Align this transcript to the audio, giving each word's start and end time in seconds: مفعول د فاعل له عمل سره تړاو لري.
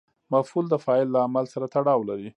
مفعول 0.35 0.65
د 0.69 0.75
فاعل 0.83 1.07
له 1.11 1.19
عمل 1.25 1.45
سره 1.53 1.65
تړاو 1.73 2.01
لري. 2.09 2.29